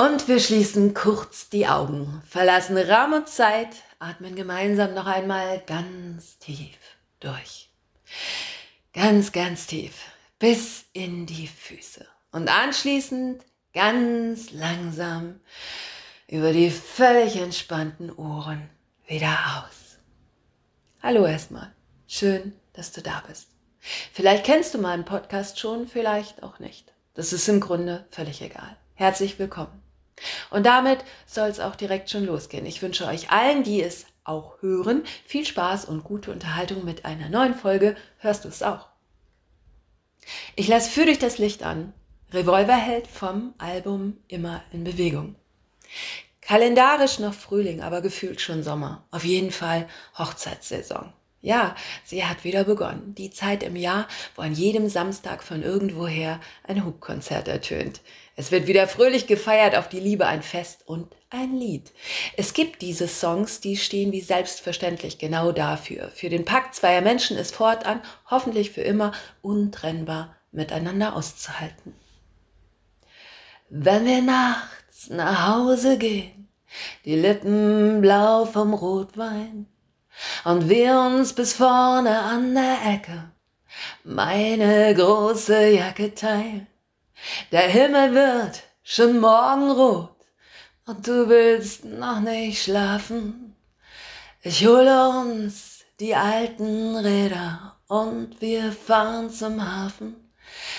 [0.00, 6.38] Und wir schließen kurz die Augen, verlassen Raum und Zeit, atmen gemeinsam noch einmal ganz
[6.38, 6.78] tief
[7.18, 7.68] durch.
[8.94, 9.92] Ganz, ganz tief
[10.38, 12.06] bis in die Füße.
[12.32, 13.44] Und anschließend
[13.74, 15.38] ganz langsam
[16.28, 18.70] über die völlig entspannten Ohren
[19.06, 19.98] wieder aus.
[21.02, 21.74] Hallo erstmal.
[22.06, 23.48] Schön, dass du da bist.
[24.14, 26.94] Vielleicht kennst du meinen Podcast schon, vielleicht auch nicht.
[27.12, 28.78] Das ist im Grunde völlig egal.
[28.94, 29.89] Herzlich willkommen.
[30.50, 32.66] Und damit soll es auch direkt schon losgehen.
[32.66, 37.28] Ich wünsche euch allen, die es auch hören, viel Spaß und gute Unterhaltung mit einer
[37.28, 37.96] neuen Folge.
[38.18, 38.88] Hörst du es auch?
[40.56, 41.92] Ich lasse für dich das Licht an.
[42.32, 45.34] Revolverheld vom Album Immer in Bewegung.
[46.40, 49.04] Kalendarisch noch Frühling, aber gefühlt schon Sommer.
[49.10, 51.12] Auf jeden Fall Hochzeitssaison.
[51.42, 51.74] Ja,
[52.04, 53.14] sie hat wieder begonnen.
[53.16, 58.00] Die Zeit im Jahr, wo an jedem Samstag von irgendwoher ein Hubkonzert ertönt.
[58.40, 61.92] Es wird wieder fröhlich gefeiert, auf die Liebe ein Fest und ein Lied.
[62.38, 66.08] Es gibt diese Songs, die stehen wie selbstverständlich genau dafür.
[66.14, 71.94] Für den Pakt zweier Menschen ist fortan, hoffentlich für immer, untrennbar miteinander auszuhalten.
[73.68, 76.48] Wenn wir nachts nach Hause gehen,
[77.04, 79.66] die Lippen blau vom Rotwein,
[80.44, 83.32] und wir uns bis vorne an der Ecke
[84.02, 86.69] meine große Jacke teilen.
[87.52, 90.16] Der Himmel wird schon morgenrot
[90.86, 93.56] und du willst noch nicht schlafen.
[94.42, 100.30] Ich hole uns die alten Räder und wir fahren zum Hafen.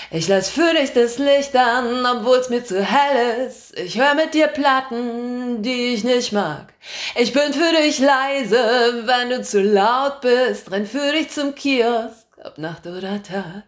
[0.09, 3.78] Ich lass für dich das Licht an, obwohl's mir zu hell ist.
[3.78, 6.73] Ich hör mit dir Platten, die ich nicht mag.
[7.16, 10.72] Ich bin für dich leise, wenn du zu laut bist.
[10.72, 13.64] Renn für dich zum Kiosk, ob Nacht oder Tag.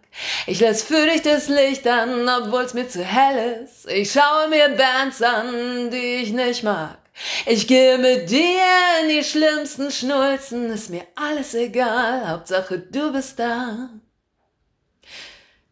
[0.48, 3.88] Ich lass für dich das Licht an, obwohl's mir zu hell ist.
[3.90, 6.98] Ich schaue mir Bands an, die ich nicht mag.
[7.46, 8.66] Ich gehe mit dir
[9.02, 13.90] in die schlimmsten Schnulzen, ist mir alles egal, Hauptsache du bist da.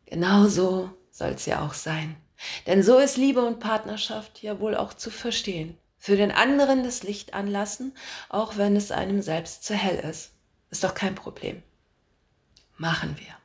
[0.06, 2.16] Genau so soll's ja auch sein.
[2.68, 5.78] Denn so ist Liebe und Partnerschaft ja wohl auch zu verstehen.
[5.97, 7.96] Für den anderen das Licht anlassen,
[8.30, 10.31] auch wenn es einem selbst zu hell ist.
[10.72, 11.62] Ist doch kein Problem.
[12.81, 13.36] Machen wir.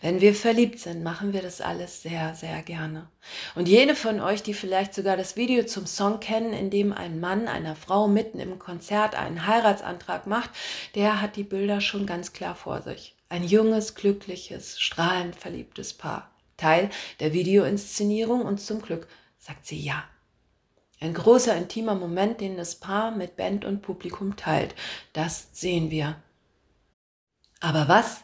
[0.00, 3.08] Wenn wir verliebt sind, machen wir das alles sehr, sehr gerne.
[3.56, 7.18] Und jene von euch, die vielleicht sogar das Video zum Song kennen, in dem ein
[7.18, 10.50] Mann einer Frau mitten im Konzert einen Heiratsantrag macht,
[10.94, 13.16] der hat die Bilder schon ganz klar vor sich.
[13.28, 16.30] Ein junges, glückliches, strahlend verliebtes Paar.
[16.56, 20.04] Teil der Videoinszenierung und zum Glück sagt sie ja.
[21.00, 24.76] Ein großer, intimer Moment, den das Paar mit Band und Publikum teilt.
[25.12, 26.22] Das sehen wir.
[27.58, 28.23] Aber was,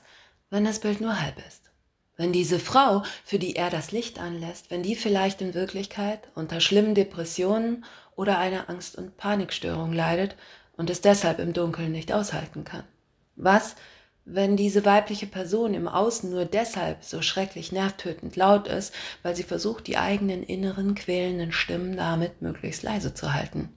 [0.50, 1.70] wenn das Bild nur halb ist?
[2.16, 6.60] Wenn diese Frau, für die er das Licht anlässt, wenn die vielleicht in Wirklichkeit unter
[6.60, 7.84] schlimmen Depressionen
[8.14, 10.36] oder einer Angst- und Panikstörung leidet
[10.76, 12.84] und es deshalb im Dunkeln nicht aushalten kann?
[13.36, 13.76] Was,
[14.26, 19.42] wenn diese weibliche Person im Außen nur deshalb so schrecklich nervtötend laut ist, weil sie
[19.42, 23.70] versucht, die eigenen inneren quälenden Stimmen damit möglichst leise zu halten.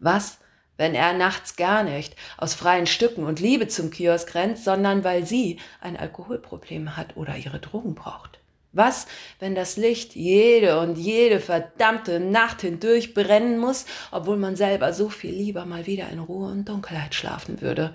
[0.00, 0.38] Was,
[0.76, 5.26] wenn er nachts gar nicht aus freien Stücken und Liebe zum Kiosk rennt, sondern weil
[5.26, 8.40] sie ein Alkoholproblem hat oder ihre Drogen braucht?
[8.72, 9.06] Was,
[9.38, 15.08] wenn das Licht jede und jede verdammte Nacht hindurch brennen muss, obwohl man selber so
[15.08, 17.94] viel lieber mal wieder in Ruhe und Dunkelheit schlafen würde?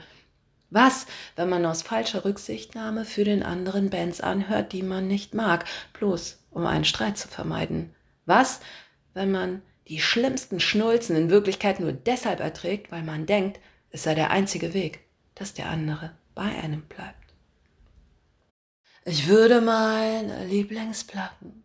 [0.69, 5.65] Was, wenn man aus falscher Rücksichtnahme für den anderen Bands anhört, die man nicht mag,
[5.93, 7.93] bloß um einen Streit zu vermeiden?
[8.25, 8.61] Was,
[9.13, 13.59] wenn man die schlimmsten Schnulzen in Wirklichkeit nur deshalb erträgt, weil man denkt,
[13.91, 15.01] es sei der einzige Weg,
[15.35, 17.15] dass der andere bei einem bleibt?
[19.05, 21.63] Ich würde meine Lieblingsplatten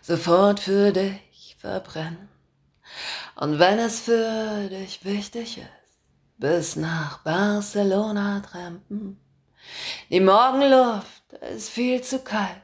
[0.00, 2.28] sofort für dich verbrennen.
[3.36, 5.84] Und wenn es für dich wichtig ist,
[6.36, 9.20] bis nach Barcelona trampen.
[10.10, 12.60] Die Morgenluft ist viel zu kalt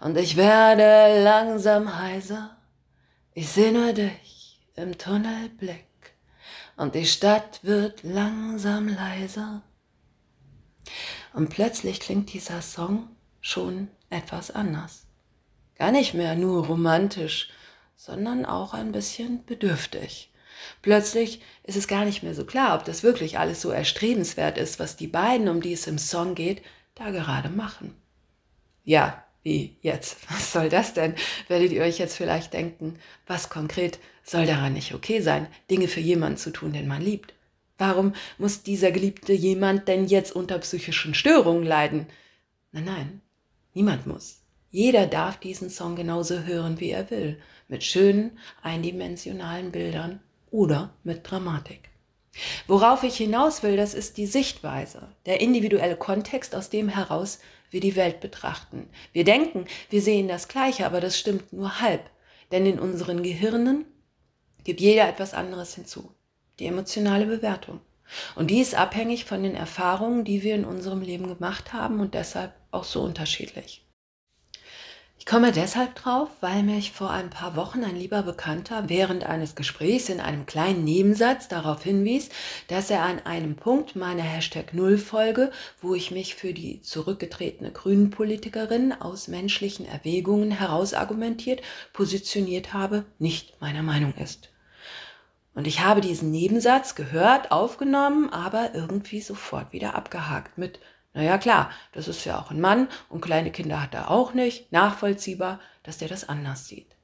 [0.00, 2.56] und ich werde langsam heiser.
[3.34, 4.23] Ich seh nur dich
[4.76, 5.86] im Tunnelblick
[6.76, 9.62] und die Stadt wird langsam leiser.
[11.32, 13.08] Und plötzlich klingt dieser Song
[13.40, 15.06] schon etwas anders.
[15.76, 17.50] Gar nicht mehr nur romantisch,
[17.96, 20.32] sondern auch ein bisschen bedürftig.
[20.82, 24.78] Plötzlich ist es gar nicht mehr so klar, ob das wirklich alles so erstrebenswert ist,
[24.78, 26.62] was die beiden, um die es im Song geht,
[26.94, 27.94] da gerade machen.
[28.84, 30.16] Ja, wie jetzt?
[30.30, 31.14] Was soll das denn?
[31.46, 36.00] Werdet ihr euch jetzt vielleicht denken, was konkret soll daran nicht okay sein, Dinge für
[36.00, 37.34] jemanden zu tun, den man liebt?
[37.78, 42.06] Warum muss dieser geliebte jemand denn jetzt unter psychischen Störungen leiden?
[42.72, 43.20] Nein, nein,
[43.74, 44.40] niemand muss.
[44.70, 47.38] Jeder darf diesen Song genauso hören, wie er will.
[47.68, 50.20] mit schönen, eindimensionalen Bildern
[50.50, 51.88] oder mit Dramatik.
[52.66, 57.38] Worauf ich hinaus will, das ist die Sichtweise, der individuelle Kontext, aus dem heraus
[57.74, 58.88] wir die Welt betrachten.
[59.12, 62.08] Wir denken, wir sehen das Gleiche, aber das stimmt nur halb,
[62.52, 63.84] denn in unseren Gehirnen
[64.62, 66.14] gibt jeder etwas anderes hinzu,
[66.58, 67.80] die emotionale Bewertung.
[68.36, 72.14] Und die ist abhängig von den Erfahrungen, die wir in unserem Leben gemacht haben und
[72.14, 73.83] deshalb auch so unterschiedlich.
[75.16, 79.54] Ich komme deshalb drauf, weil mich vor ein paar Wochen ein lieber Bekannter während eines
[79.54, 82.28] Gesprächs in einem kleinen Nebensatz darauf hinwies,
[82.68, 85.50] dass er an einem Punkt meiner Hashtag Null Folge,
[85.80, 91.62] wo ich mich für die zurückgetretene Grünen-Politikerin aus menschlichen Erwägungen herausargumentiert,
[91.92, 94.50] positioniert habe, nicht meiner Meinung ist.
[95.54, 100.80] Und ich habe diesen Nebensatz gehört, aufgenommen, aber irgendwie sofort wieder abgehakt mit
[101.14, 104.72] naja klar, das ist ja auch ein Mann und kleine Kinder hat er auch nicht.
[104.72, 106.96] Nachvollziehbar, dass der das anders sieht.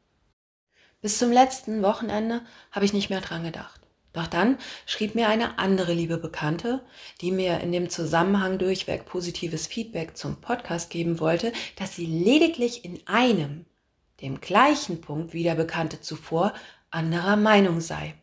[1.01, 2.43] Bis zum letzten Wochenende
[2.73, 3.81] habe ich nicht mehr dran gedacht.
[4.13, 6.85] Doch dann schrieb mir eine andere liebe Bekannte,
[7.21, 12.85] die mir in dem Zusammenhang durchweg positives Feedback zum Podcast geben wollte, dass sie lediglich
[12.85, 13.67] in einem,
[14.21, 16.53] dem gleichen Punkt wie der Bekannte zuvor,
[16.91, 18.15] anderer Meinung sei.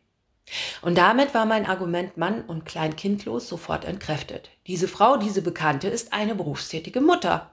[0.81, 4.49] Und damit war mein Argument Mann und Kleinkindlos sofort entkräftet.
[4.65, 7.51] Diese Frau, diese Bekannte, ist eine berufstätige Mutter.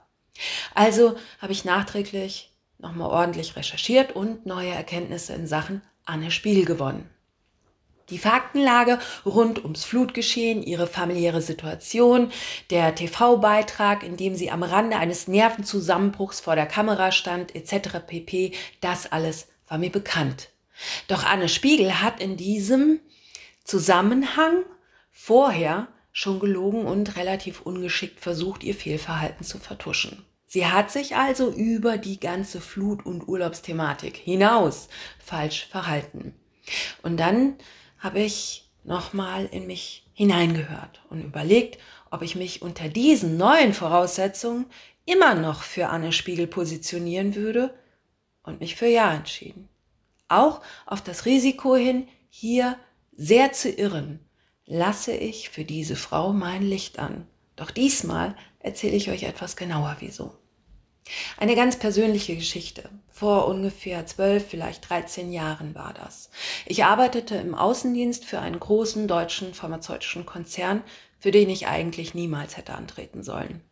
[0.74, 7.08] Also habe ich nachträglich nochmal ordentlich recherchiert und neue Erkenntnisse in Sachen Anne Spiel gewonnen.
[8.10, 12.30] Die Faktenlage rund ums Flutgeschehen, ihre familiäre Situation,
[12.68, 18.00] der TV-Beitrag, in dem sie am Rande eines Nervenzusammenbruchs vor der Kamera stand, etc.
[18.06, 18.52] pp,
[18.82, 20.50] das alles war mir bekannt.
[21.08, 23.00] Doch Anne Spiegel hat in diesem
[23.64, 24.64] Zusammenhang
[25.10, 30.24] vorher schon gelogen und relativ ungeschickt versucht, ihr Fehlverhalten zu vertuschen.
[30.46, 34.88] Sie hat sich also über die ganze Flut- und Urlaubsthematik hinaus
[35.18, 36.34] falsch verhalten.
[37.02, 37.56] Und dann
[37.98, 41.78] habe ich nochmal in mich hineingehört und überlegt,
[42.10, 44.66] ob ich mich unter diesen neuen Voraussetzungen
[45.06, 47.74] immer noch für Anne Spiegel positionieren würde
[48.44, 49.68] und mich für Ja entschieden.
[50.28, 52.76] Auch auf das Risiko hin, hier
[53.16, 54.20] sehr zu irren,
[54.66, 57.26] lasse ich für diese Frau mein Licht an.
[57.56, 60.34] Doch diesmal erzähle ich euch etwas genauer wieso.
[61.36, 62.88] Eine ganz persönliche Geschichte.
[63.10, 66.30] Vor ungefähr zwölf, vielleicht 13 Jahren war das.
[66.66, 70.82] Ich arbeitete im Außendienst für einen großen deutschen pharmazeutischen Konzern,
[71.20, 73.62] für den ich eigentlich niemals hätte antreten sollen.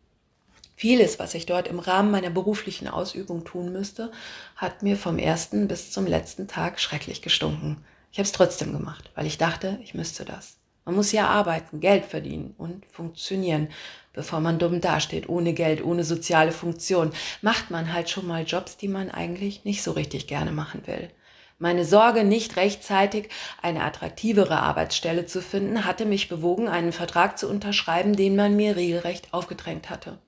[0.75, 4.11] Vieles, was ich dort im Rahmen meiner beruflichen Ausübung tun müsste,
[4.55, 7.83] hat mir vom ersten bis zum letzten Tag schrecklich gestunken.
[8.11, 10.57] Ich habe es trotzdem gemacht, weil ich dachte, ich müsste das.
[10.85, 13.69] Man muss ja arbeiten, Geld verdienen und funktionieren.
[14.11, 18.77] Bevor man dumm dasteht, ohne Geld, ohne soziale Funktion, macht man halt schon mal Jobs,
[18.77, 21.09] die man eigentlich nicht so richtig gerne machen will.
[21.57, 23.29] Meine Sorge, nicht rechtzeitig
[23.61, 28.75] eine attraktivere Arbeitsstelle zu finden, hatte mich bewogen, einen Vertrag zu unterschreiben, den man mir
[28.75, 30.19] regelrecht aufgedrängt hatte.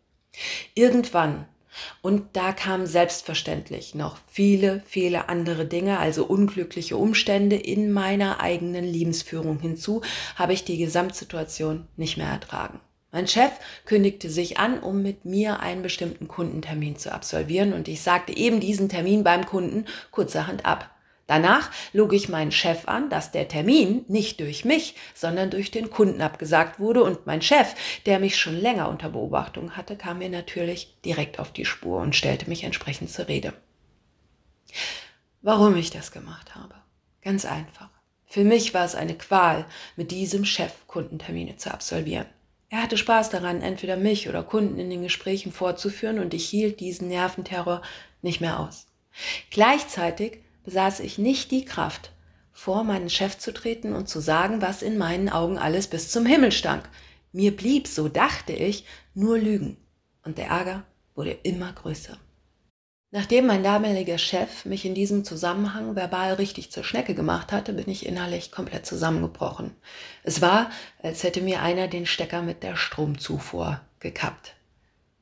[0.73, 1.45] Irgendwann,
[2.01, 8.85] und da kamen selbstverständlich noch viele, viele andere Dinge, also unglückliche Umstände in meiner eigenen
[8.85, 10.01] Lebensführung hinzu,
[10.35, 12.79] habe ich die Gesamtsituation nicht mehr ertragen.
[13.11, 13.51] Mein Chef
[13.85, 18.59] kündigte sich an, um mit mir einen bestimmten Kundentermin zu absolvieren und ich sagte eben
[18.59, 20.89] diesen Termin beim Kunden kurzerhand ab.
[21.27, 25.89] Danach log ich meinen Chef an, dass der Termin nicht durch mich, sondern durch den
[25.89, 27.73] Kunden abgesagt wurde und mein Chef,
[28.05, 32.15] der mich schon länger unter Beobachtung hatte, kam mir natürlich direkt auf die Spur und
[32.15, 33.53] stellte mich entsprechend zur Rede.
[35.41, 36.75] Warum ich das gemacht habe?
[37.21, 37.89] Ganz einfach.
[38.27, 39.65] Für mich war es eine Qual,
[39.95, 42.27] mit diesem Chef Kundentermine zu absolvieren.
[42.69, 46.79] Er hatte Spaß daran, entweder mich oder Kunden in den Gesprächen vorzuführen und ich hielt
[46.79, 47.81] diesen Nerventerror
[48.21, 48.87] nicht mehr aus.
[49.49, 52.11] Gleichzeitig besaß ich nicht die Kraft,
[52.51, 56.25] vor meinen Chef zu treten und zu sagen, was in meinen Augen alles bis zum
[56.25, 56.89] Himmel stank.
[57.31, 59.77] Mir blieb, so dachte ich, nur Lügen.
[60.23, 62.17] Und der Ärger wurde immer größer.
[63.11, 67.89] Nachdem mein damaliger Chef mich in diesem Zusammenhang verbal richtig zur Schnecke gemacht hatte, bin
[67.89, 69.71] ich innerlich komplett zusammengebrochen.
[70.23, 70.69] Es war,
[71.01, 74.55] als hätte mir einer den Stecker mit der Stromzufuhr gekappt.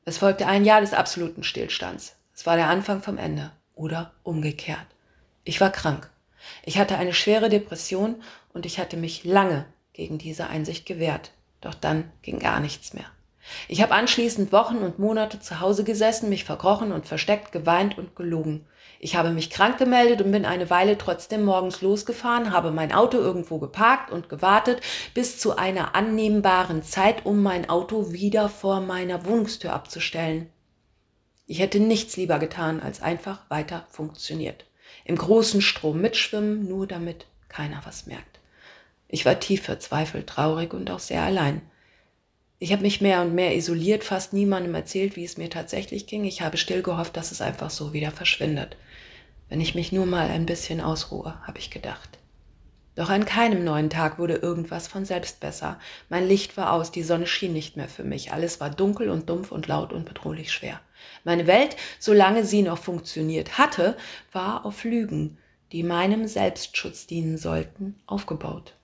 [0.05, 2.15] Es folgte ein Jahr des absoluten Stillstands.
[2.33, 4.87] Es war der Anfang vom Ende oder umgekehrt.
[5.43, 6.09] Ich war krank.
[6.63, 8.21] Ich hatte eine schwere Depression
[8.53, 11.31] und ich hatte mich lange gegen diese Einsicht gewehrt.
[11.61, 13.05] Doch dann ging gar nichts mehr.
[13.67, 18.15] Ich habe anschließend Wochen und Monate zu Hause gesessen, mich verkrochen und versteckt, geweint und
[18.15, 18.65] gelogen.
[18.99, 23.17] Ich habe mich krank gemeldet und bin eine Weile trotzdem morgens losgefahren, habe mein Auto
[23.17, 24.79] irgendwo geparkt und gewartet
[25.13, 30.49] bis zu einer annehmbaren Zeit, um mein Auto wieder vor meiner Wohnungstür abzustellen.
[31.45, 34.65] Ich hätte nichts lieber getan, als einfach weiter funktioniert.
[35.05, 38.39] Im großen Strom mitschwimmen, nur damit keiner was merkt.
[39.07, 41.61] Ich war tief verzweifelt, traurig und auch sehr allein.
[42.59, 46.23] Ich habe mich mehr und mehr isoliert, fast niemandem erzählt, wie es mir tatsächlich ging.
[46.23, 48.77] Ich habe still gehofft, dass es einfach so wieder verschwindet.
[49.49, 52.17] Wenn ich mich nur mal ein bisschen ausruhe, habe ich gedacht.
[52.95, 55.79] Doch an keinem neuen Tag wurde irgendwas von selbst besser.
[56.09, 58.31] Mein Licht war aus, die Sonne schien nicht mehr für mich.
[58.31, 60.79] Alles war dunkel und dumpf und laut und bedrohlich schwer.
[61.23, 63.97] Meine Welt, solange sie noch funktioniert hatte,
[64.31, 65.37] war auf Lügen,
[65.71, 68.75] die meinem Selbstschutz dienen sollten, aufgebaut.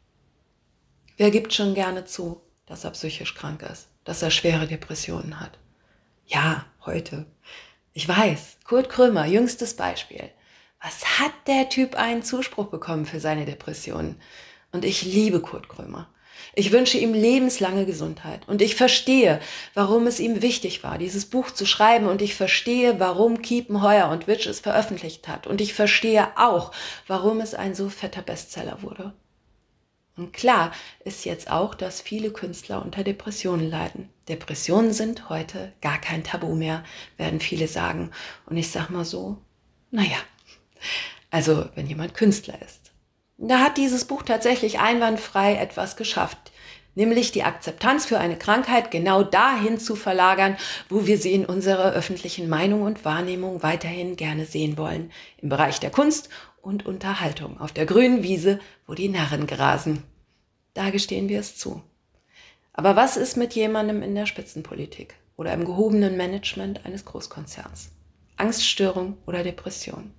[1.18, 5.60] Wer gibt schon gerne zu, dass er psychisch krank ist, dass er schwere Depressionen hat.
[6.26, 7.26] Ja, heute.
[7.94, 10.32] Ich weiß, Kurt Krömer, jüngstes Beispiel.
[10.82, 14.16] Was hat der Typ einen Zuspruch bekommen für seine Depressionen?
[14.72, 16.08] Und ich liebe Kurt Krömer.
[16.56, 18.48] Ich wünsche ihm lebenslange Gesundheit.
[18.48, 19.42] Und ich verstehe,
[19.74, 22.08] warum es ihm wichtig war, dieses Buch zu schreiben.
[22.08, 25.48] Und ich verstehe, warum Kiepenheuer und Witch es veröffentlicht hat.
[25.48, 26.72] Und ich verstehe auch,
[27.08, 29.14] warum es ein so fetter Bestseller wurde.
[30.16, 30.72] Und klar
[31.04, 34.10] ist jetzt auch, dass viele Künstler unter Depressionen leiden.
[34.28, 36.84] Depressionen sind heute gar kein Tabu mehr,
[37.18, 38.12] werden viele sagen.
[38.46, 39.38] Und ich sag mal so,
[39.92, 40.18] naja,
[41.32, 42.92] also wenn jemand Künstler ist.
[43.38, 46.52] Da hat dieses Buch tatsächlich einwandfrei etwas geschafft,
[46.96, 50.58] nämlich die Akzeptanz für eine Krankheit genau dahin zu verlagern,
[50.90, 55.80] wo wir sie in unserer öffentlichen Meinung und Wahrnehmung weiterhin gerne sehen wollen, im Bereich
[55.80, 56.30] der Kunst
[56.62, 60.04] und Unterhaltung, auf der grünen Wiese, wo die Narren grasen.
[60.74, 61.82] Da gestehen wir es zu.
[62.74, 67.92] Aber was ist mit jemandem in der Spitzenpolitik oder im gehobenen Management eines Großkonzerns?
[68.38, 70.14] Angststörung oder Depression?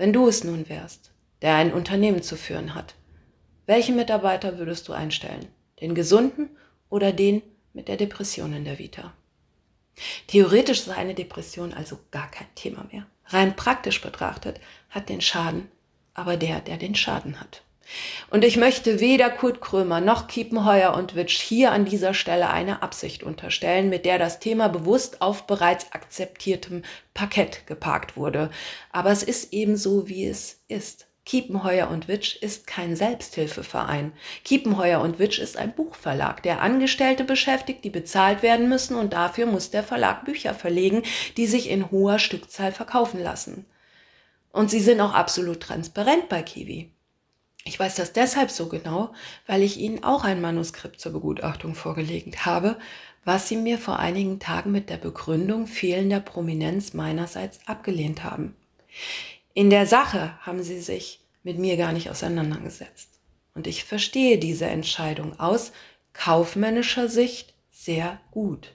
[0.00, 1.10] Wenn du es nun wärst,
[1.42, 2.94] der ein Unternehmen zu führen hat,
[3.66, 5.46] welchen Mitarbeiter würdest du einstellen?
[5.82, 6.48] Den gesunden
[6.88, 7.42] oder den
[7.74, 9.12] mit der Depression in der Vita?
[10.26, 13.04] Theoretisch ist eine Depression also gar kein Thema mehr.
[13.26, 15.68] Rein praktisch betrachtet hat den Schaden
[16.14, 17.62] aber der, der den Schaden hat.
[18.30, 22.82] Und ich möchte weder Kurt Krömer noch Kiepenheuer und Witsch hier an dieser Stelle eine
[22.82, 26.82] Absicht unterstellen, mit der das Thema bewusst auf bereits akzeptiertem
[27.14, 28.50] Parkett geparkt wurde.
[28.92, 31.10] Aber es ist eben so, wie es ist.
[31.24, 34.12] Kiepenheuer und Witsch ist kein Selbsthilfeverein.
[34.42, 39.46] Kiepenheuer und Witsch ist ein Buchverlag, der Angestellte beschäftigt, die bezahlt werden müssen und dafür
[39.46, 41.02] muss der Verlag Bücher verlegen,
[41.36, 43.66] die sich in hoher Stückzahl verkaufen lassen.
[44.52, 46.90] Und sie sind auch absolut transparent bei Kiwi.
[47.64, 49.12] Ich weiß das deshalb so genau,
[49.46, 52.78] weil ich Ihnen auch ein Manuskript zur Begutachtung vorgelegt habe,
[53.24, 58.56] was Sie mir vor einigen Tagen mit der Begründung fehlender Prominenz meinerseits abgelehnt haben.
[59.52, 63.08] In der Sache haben Sie sich mit mir gar nicht auseinandergesetzt.
[63.54, 65.72] Und ich verstehe diese Entscheidung aus
[66.12, 68.72] kaufmännischer Sicht sehr gut.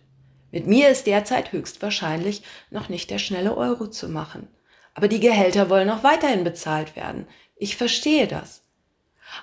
[0.51, 4.47] Mit mir ist derzeit höchstwahrscheinlich noch nicht der schnelle Euro zu machen.
[4.93, 7.27] Aber die Gehälter wollen auch weiterhin bezahlt werden.
[7.57, 8.64] Ich verstehe das.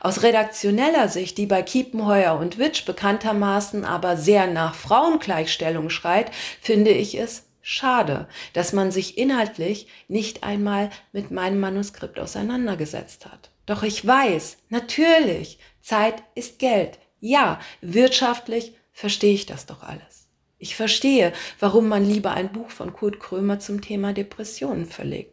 [0.00, 6.90] Aus redaktioneller Sicht, die bei Kiepenheuer und Witsch bekanntermaßen aber sehr nach Frauengleichstellung schreit, finde
[6.90, 13.50] ich es schade, dass man sich inhaltlich nicht einmal mit meinem Manuskript auseinandergesetzt hat.
[13.66, 16.98] Doch ich weiß, natürlich, Zeit ist Geld.
[17.20, 20.28] Ja, wirtschaftlich verstehe ich das doch alles.
[20.58, 25.31] Ich verstehe, warum man lieber ein Buch von Kurt Krömer zum Thema Depressionen verlegt.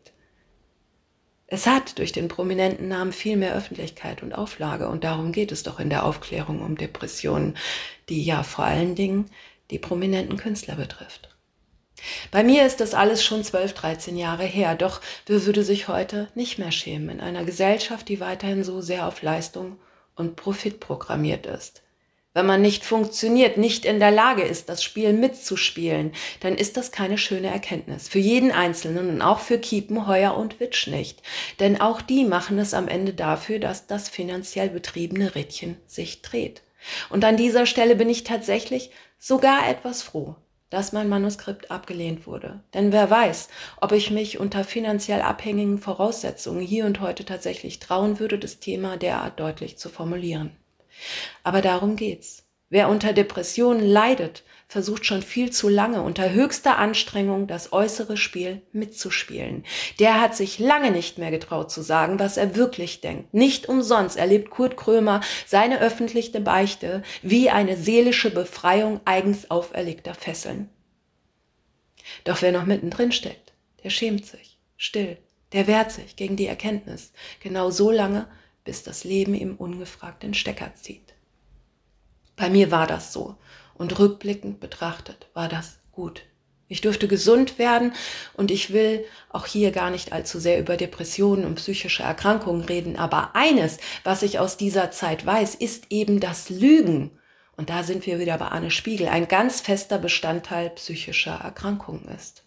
[1.51, 5.63] Es hat durch den prominenten Namen viel mehr Öffentlichkeit und Auflage und darum geht es
[5.63, 7.57] doch in der Aufklärung um Depressionen,
[8.07, 9.25] die ja vor allen Dingen
[9.71, 11.35] die prominenten Künstler betrifft.
[12.31, 16.29] Bei mir ist das alles schon 12, 13 Jahre her, doch wer würde sich heute
[16.35, 19.79] nicht mehr schämen in einer Gesellschaft, die weiterhin so sehr auf Leistung
[20.15, 21.81] und Profit programmiert ist.
[22.35, 26.91] Wenn man nicht funktioniert, nicht in der Lage ist, das Spiel mitzuspielen, dann ist das
[26.91, 28.07] keine schöne Erkenntnis.
[28.07, 31.23] Für jeden Einzelnen und auch für Kiepen, Heuer und Witsch nicht.
[31.59, 36.61] Denn auch die machen es am Ende dafür, dass das finanziell betriebene Rädchen sich dreht.
[37.09, 40.35] Und an dieser Stelle bin ich tatsächlich sogar etwas froh,
[40.69, 42.59] dass mein Manuskript abgelehnt wurde.
[42.75, 43.49] Denn wer weiß,
[43.81, 48.97] ob ich mich unter finanziell abhängigen Voraussetzungen hier und heute tatsächlich trauen würde, das Thema
[48.97, 50.51] derart deutlich zu formulieren.
[51.43, 52.45] Aber darum geht's.
[52.69, 58.61] Wer unter Depressionen leidet, versucht schon viel zu lange unter höchster Anstrengung das äußere Spiel
[58.71, 59.65] mitzuspielen.
[59.97, 63.33] Der hat sich lange nicht mehr getraut zu sagen, was er wirklich denkt.
[63.33, 70.69] Nicht umsonst erlebt Kurt Krömer seine öffentliche Beichte wie eine seelische Befreiung eigens auferlegter Fesseln.
[72.23, 73.53] Doch wer noch mittendrin steckt,
[73.83, 75.17] der schämt sich, still,
[75.53, 78.27] der wehrt sich gegen die Erkenntnis, genau so lange,
[78.69, 81.15] bis das Leben ihm ungefragt den Stecker zieht.
[82.35, 83.35] Bei mir war das so
[83.73, 86.21] und rückblickend betrachtet war das gut.
[86.67, 87.93] Ich durfte gesund werden
[88.35, 92.95] und ich will auch hier gar nicht allzu sehr über Depressionen und psychische Erkrankungen reden.
[92.95, 97.17] Aber eines, was ich aus dieser Zeit weiß, ist eben das Lügen.
[97.57, 102.43] Und da sind wir wieder bei Anne Spiegel, ein ganz fester Bestandteil psychischer Erkrankungen ist.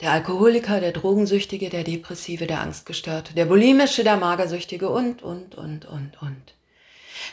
[0.00, 5.84] Der Alkoholiker, der Drogensüchtige, der Depressive, der Angstgestörte, der Bulimische, der Magersüchtige und, und, und,
[5.84, 6.54] und, und.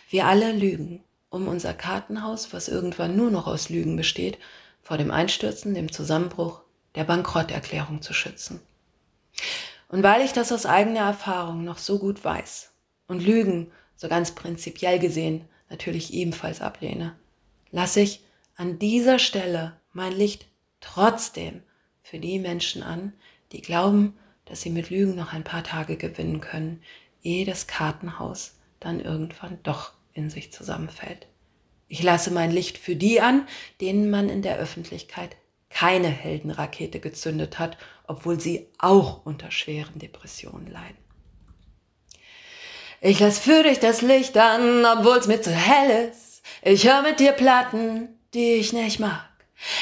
[0.09, 4.37] Wir alle lügen, um unser Kartenhaus, was irgendwann nur noch aus Lügen besteht,
[4.81, 6.59] vor dem Einstürzen, dem Zusammenbruch,
[6.95, 8.59] der Bankrotterklärung zu schützen.
[9.87, 12.71] Und weil ich das aus eigener Erfahrung noch so gut weiß
[13.07, 17.15] und Lügen, so ganz prinzipiell gesehen, natürlich ebenfalls ablehne,
[17.71, 18.25] lasse ich
[18.57, 20.47] an dieser Stelle mein Licht
[20.81, 21.63] trotzdem
[22.09, 23.11] für die Menschen an,
[23.51, 26.81] die glauben, dass sie mit Lügen noch ein paar Tage gewinnen können,
[27.21, 31.27] ehe das Kartenhaus dann irgendwann doch in sich zusammenfällt.
[31.89, 33.45] Ich lasse mein Licht für die an,
[33.81, 35.35] denen man in der Öffentlichkeit
[35.69, 40.97] keine Heldenrakete gezündet hat, obwohl sie auch unter schweren Depressionen leiden.
[43.01, 46.41] Ich lass für dich das Licht an, obwohl's mir zu hell ist.
[46.61, 49.27] Ich hör mit dir Platten, die ich nicht mag.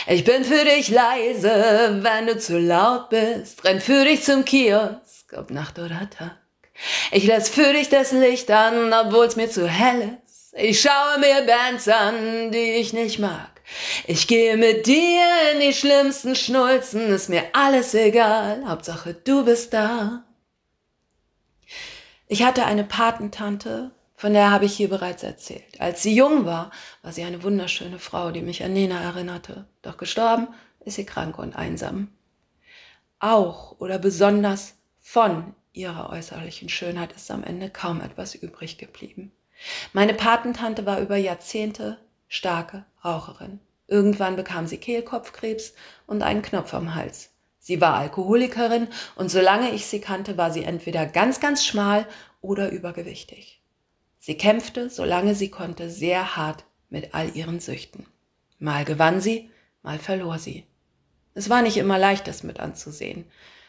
[0.08, 3.64] Ich bin für dich leise, wenn du zu laut bist.
[3.64, 6.38] Renn für dich zum Kiosk, ob Nacht oder Tag.
[7.12, 10.54] Ich lass für dich das Licht an, obwohl's mir zu hell ist.
[10.58, 13.50] Ich schaue mir Bands an, die ich nicht mag.
[14.06, 19.74] Ich gehe mit dir in die schlimmsten Schnulzen, ist mir alles egal, Hauptsache du bist
[19.74, 20.24] da.
[22.28, 25.80] Ich hatte eine Patentante, von der habe ich hier bereits erzählt.
[25.80, 29.68] Als sie jung war, war sie eine wunderschöne Frau, die mich an Nena erinnerte.
[29.82, 30.48] Doch gestorben
[30.80, 32.10] ist sie krank und einsam.
[33.20, 39.32] Auch oder besonders von ihrer äußerlichen Schönheit ist am Ende kaum etwas übrig geblieben.
[39.94, 43.60] Meine Patentante war über Jahrzehnte starke Raucherin.
[43.88, 45.74] Irgendwann bekam sie Kehlkopfkrebs
[46.08, 47.32] und einen Knopf am Hals.
[47.60, 52.08] Sie war Alkoholikerin und solange ich sie kannte, war sie entweder ganz, ganz schmal
[52.42, 53.55] oder übergewichtig.
[54.26, 58.08] Sie kämpfte, solange sie konnte, sehr hart mit all ihren Süchten.
[58.58, 59.52] Mal gewann sie,
[59.84, 60.66] mal verlor sie.
[61.36, 63.26] Es war nicht immer leicht, das mit anzusehen.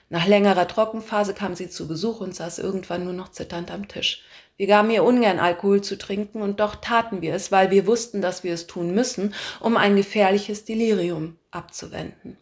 [0.09, 4.25] Nach längerer Trockenphase kam sie zu Besuch und saß irgendwann nur noch zitternd am Tisch.
[4.57, 8.23] Wir gaben ihr ungern Alkohol zu trinken und doch taten wir es, weil wir wussten,
[8.23, 12.38] dass wir es tun müssen, um ein gefährliches Delirium abzuwenden.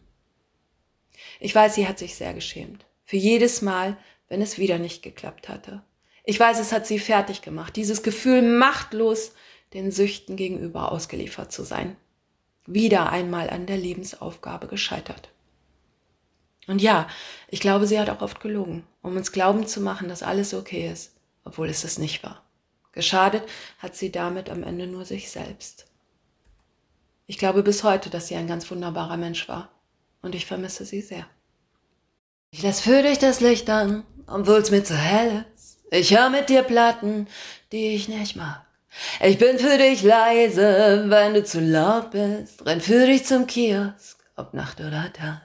[1.41, 2.85] Ich weiß, sie hat sich sehr geschämt.
[3.03, 3.97] Für jedes Mal,
[4.29, 5.83] wenn es wieder nicht geklappt hatte.
[6.25, 7.75] Ich weiß, es hat sie fertig gemacht.
[7.75, 9.33] Dieses Gefühl, machtlos
[9.73, 11.95] den Süchten gegenüber ausgeliefert zu sein.
[12.65, 15.29] Wieder einmal an der Lebensaufgabe gescheitert.
[16.67, 17.07] Und ja,
[17.47, 20.89] ich glaube, sie hat auch oft gelogen, um uns glauben zu machen, dass alles okay
[20.91, 22.43] ist obwohl es es nicht war.
[22.91, 23.43] Geschadet
[23.79, 25.85] hat sie damit am Ende nur sich selbst.
[27.27, 29.69] Ich glaube bis heute, dass sie ein ganz wunderbarer Mensch war
[30.21, 31.25] und ich vermisse sie sehr.
[32.51, 35.45] Ich lass für dich das Licht an, obwohl's mir zu hell.
[35.95, 37.25] Ich hör mit dir Platten,
[37.71, 38.65] die ich nicht mag.
[39.23, 42.65] Ich bin für dich leise, wenn du zu laut bist.
[42.65, 45.41] Renn für dich zum Kiosk, ob Nacht oder Tag.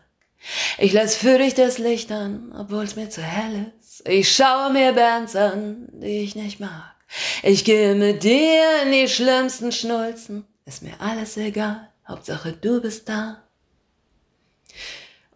[0.78, 4.08] Ich lass für dich das Licht an, obwohl's mir zu hell ist.
[4.08, 6.96] Ich schaue mir Bands an, die ich nicht mag.
[7.44, 10.46] Ich gehe mit dir in die schlimmsten Schnulzen.
[10.64, 13.40] Ist mir alles egal, Hauptsache du bist da.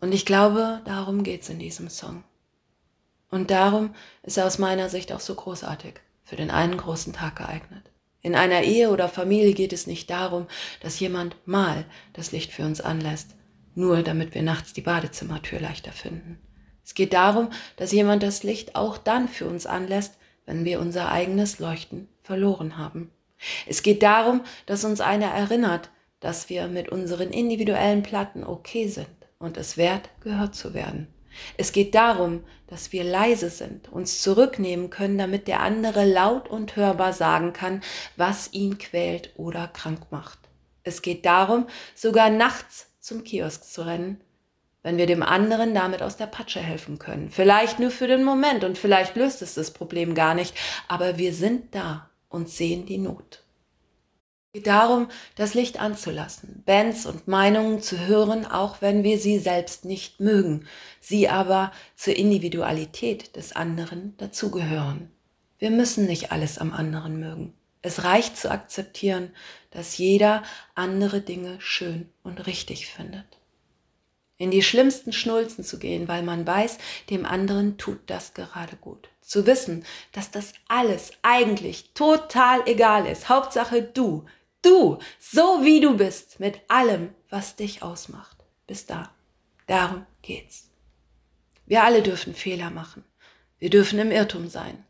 [0.00, 2.24] Und ich glaube, darum geht's in diesem Song.
[3.35, 7.35] Und darum ist er aus meiner Sicht auch so großartig, für den einen großen Tag
[7.35, 7.90] geeignet.
[8.23, 10.47] In einer Ehe oder Familie geht es nicht darum,
[10.83, 13.35] dass jemand mal das Licht für uns anlässt,
[13.75, 16.38] nur damit wir nachts die Badezimmertür leichter finden.
[16.85, 20.14] Es geht darum, dass jemand das Licht auch dann für uns anlässt,
[20.47, 23.11] wenn wir unser eigenes Leuchten verloren haben.
[23.66, 29.09] Es geht darum, dass uns einer erinnert, dass wir mit unseren individuellen Platten okay sind
[29.40, 31.09] und es wert, gehört zu werden.
[31.57, 36.77] Es geht darum, dass wir leise sind, uns zurücknehmen können, damit der andere laut und
[36.77, 37.83] hörbar sagen kann,
[38.16, 40.38] was ihn quält oder krank macht.
[40.83, 44.20] Es geht darum, sogar nachts zum Kiosk zu rennen,
[44.83, 47.31] wenn wir dem anderen damit aus der Patsche helfen können.
[47.31, 50.55] Vielleicht nur für den Moment und vielleicht löst es das Problem gar nicht,
[50.88, 53.43] aber wir sind da und sehen die Not.
[54.55, 59.85] Geht darum, das Licht anzulassen, Bands und Meinungen zu hören, auch wenn wir sie selbst
[59.85, 60.69] nicht mögen,
[61.01, 65.11] sie aber zur Individualität des anderen dazugehören.
[65.59, 67.53] Wir müssen nicht alles am anderen mögen.
[67.83, 69.33] Es reicht zu akzeptieren,
[69.73, 70.45] dass jeder
[70.77, 73.27] andere Dinge schön und richtig findet.
[74.37, 76.79] In die schlimmsten Schnulzen zu gehen, weil man weiß,
[77.11, 79.09] dem anderen tut das gerade gut.
[79.21, 83.29] Zu wissen, dass das alles eigentlich total egal ist.
[83.29, 84.25] Hauptsache du,
[84.64, 88.37] du, so wie du bist, mit allem, was dich ausmacht.
[88.66, 89.11] Bis da.
[89.66, 90.70] Darum geht's.
[91.66, 93.05] Wir alle dürfen Fehler machen.
[93.59, 94.85] Wir dürfen im Irrtum sein.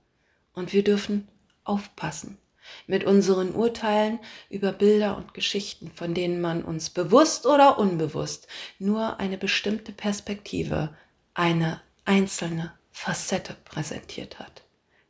[0.52, 1.28] Und wir dürfen
[1.64, 2.38] aufpassen
[2.86, 4.18] mit unseren Urteilen
[4.50, 10.96] über Bilder und Geschichten, von denen man uns bewusst oder unbewusst nur eine bestimmte Perspektive,
[11.34, 14.63] eine einzelne Facette präsentiert hat.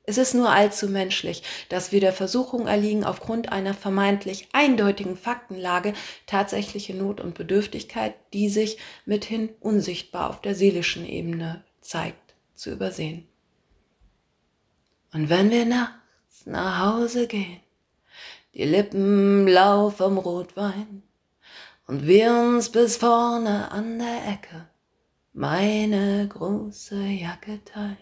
[0.07, 5.95] Es ist nur allzu menschlich, dass wir der Versuchung erliegen, aufgrund einer vermeintlich eindeutigen Faktenlage
[6.27, 13.27] tatsächliche Not und Bedürftigkeit, die sich mithin unsichtbar auf der seelischen Ebene zeigt, zu übersehen.
[15.15, 17.61] Und wenn wir nachts nach Hause gehen,
[18.53, 21.03] die Lippen blau vom Rotwein,
[21.87, 24.69] und wir uns bis vorne an der Ecke
[25.35, 27.97] meine große Jacke teilen,